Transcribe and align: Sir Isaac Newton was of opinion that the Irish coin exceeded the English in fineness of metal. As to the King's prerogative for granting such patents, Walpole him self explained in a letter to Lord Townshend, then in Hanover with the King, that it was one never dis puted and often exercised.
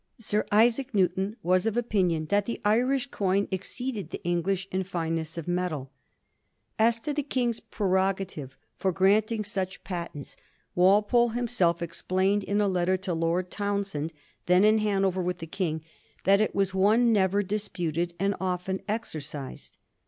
Sir 0.17 0.47
Isaac 0.51 0.95
Newton 0.95 1.35
was 1.43 1.67
of 1.67 1.77
opinion 1.77 2.25
that 2.31 2.47
the 2.47 2.59
Irish 2.65 3.11
coin 3.11 3.47
exceeded 3.51 4.09
the 4.09 4.19
English 4.23 4.67
in 4.71 4.83
fineness 4.83 5.37
of 5.37 5.47
metal. 5.47 5.91
As 6.79 6.97
to 7.01 7.13
the 7.13 7.21
King's 7.21 7.59
prerogative 7.59 8.57
for 8.77 8.91
granting 8.91 9.43
such 9.43 9.83
patents, 9.83 10.35
Walpole 10.73 11.29
him 11.37 11.47
self 11.47 11.83
explained 11.83 12.43
in 12.43 12.59
a 12.59 12.67
letter 12.67 12.97
to 12.97 13.13
Lord 13.13 13.51
Townshend, 13.51 14.11
then 14.47 14.63
in 14.65 14.79
Hanover 14.79 15.21
with 15.21 15.37
the 15.37 15.45
King, 15.45 15.83
that 16.23 16.41
it 16.41 16.55
was 16.55 16.73
one 16.73 17.13
never 17.13 17.43
dis 17.43 17.67
puted 17.69 18.13
and 18.19 18.33
often 18.39 18.81
exercised. 18.87 19.77